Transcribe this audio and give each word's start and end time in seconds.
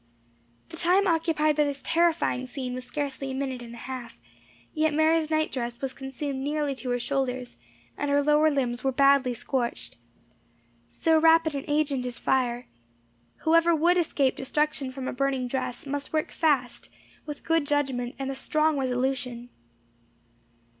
The 0.69 0.77
time 0.77 1.05
occupied 1.05 1.55
by 1.57 1.63
this 1.63 1.83
terrifying 1.85 2.47
scene 2.47 2.73
was 2.73 2.85
scarcely 2.85 3.29
a 3.29 3.35
minute 3.35 3.61
and 3.61 3.75
a 3.75 3.85
half, 3.85 4.17
yet 4.73 4.95
Mary's 4.95 5.29
night 5.29 5.51
dress 5.51 5.79
was 5.79 5.93
consumed 5.93 6.39
nearly 6.39 6.73
to 6.77 6.89
her 6.89 6.97
shoulders, 6.97 7.55
and 7.99 8.09
her 8.09 8.23
lower 8.23 8.49
limbs 8.49 8.83
were 8.83 8.91
badly 8.91 9.35
scorched. 9.35 9.97
So 10.87 11.19
rapid 11.19 11.53
an 11.53 11.65
agent 11.67 12.07
is 12.07 12.17
fire. 12.17 12.65
Whoever 13.45 13.75
would 13.75 13.95
escape 13.99 14.35
destruction 14.35 14.91
from 14.91 15.07
a 15.07 15.13
burning 15.13 15.47
dress, 15.47 15.85
must 15.85 16.11
work 16.11 16.31
fast, 16.31 16.89
with 17.27 17.43
good 17.43 17.67
judgment 17.67 18.15
and 18.17 18.31
a 18.31 18.33
strong 18.33 18.79
resolution. 18.79 19.49